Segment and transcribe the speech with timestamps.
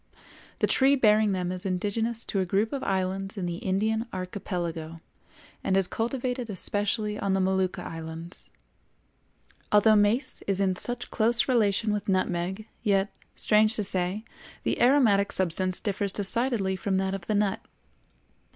[0.57, 4.99] The tree bearing them is indigenous to a group of islands in the Indian Archipelago
[5.63, 8.49] and is cultivated especially on the Molucca islands.
[9.71, 14.25] Although mace is in such close relation with nutmeg, yet, strange to say,
[14.63, 17.63] the aromatic substance differs decidedly from that of the nut.